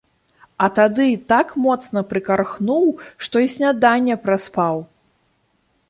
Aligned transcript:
А 0.63 0.69
тады 0.79 1.05
так 1.33 1.47
моцна 1.67 2.03
прыкархнуў, 2.15 2.89
што 3.27 3.35
й 3.45 3.55
сняданне 3.57 4.15
праспаў. 4.29 4.75